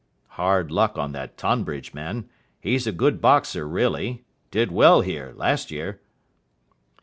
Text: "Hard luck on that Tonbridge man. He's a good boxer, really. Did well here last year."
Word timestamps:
"Hard 0.29 0.71
luck 0.71 0.97
on 0.97 1.11
that 1.11 1.37
Tonbridge 1.37 1.93
man. 1.93 2.27
He's 2.59 2.87
a 2.87 2.91
good 2.91 3.21
boxer, 3.21 3.67
really. 3.67 4.23
Did 4.49 4.71
well 4.71 5.01
here 5.01 5.31
last 5.35 5.69
year." 5.69 6.01